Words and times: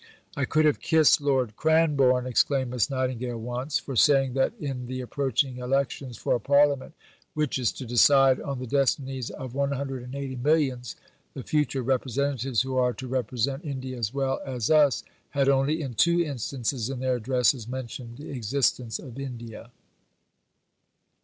"I 0.35 0.45
could 0.45 0.65
have 0.65 0.79
kissed 0.79 1.21
Lord 1.21 1.55
Cranborne," 1.55 2.25
exclaimed 2.25 2.71
Miss 2.71 2.89
Nightingale 2.89 3.37
once, 3.37 3.77
"for 3.77 3.95
saying 3.95 4.33
that 4.33 4.51
in 4.59 4.87
the 4.87 4.99
approaching 4.99 5.57
elections 5.59 6.17
for 6.17 6.33
a 6.33 6.39
Parliament 6.39 6.95
which 7.35 7.59
is 7.59 7.71
to 7.73 7.85
decide 7.85 8.41
on 8.41 8.57
the 8.57 8.65
destinies 8.65 9.29
of 9.29 9.53
180 9.53 10.37
millions, 10.37 10.95
the 11.35 11.43
future 11.43 11.83
representatives 11.83 12.63
who 12.63 12.77
are 12.77 12.93
to 12.93 13.05
represent 13.07 13.63
India 13.63 13.95
as 13.95 14.11
well 14.11 14.41
as 14.43 14.71
us 14.71 15.03
had 15.29 15.47
only 15.47 15.83
in 15.83 15.93
two 15.93 16.19
instances 16.19 16.89
in 16.89 16.99
their 16.99 17.17
addresses 17.17 17.67
mentioned 17.67 18.17
the 18.17 18.31
existence 18.31 18.97
of 18.97 19.19
India." 19.19 19.69